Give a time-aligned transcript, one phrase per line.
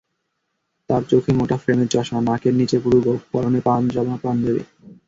[0.89, 4.61] তাঁর চোখে মোটা ফ্রেমের চশমা, নাকের নিচে পুরু গোফ, পরনে পাজামা-পাঞ্জাবি।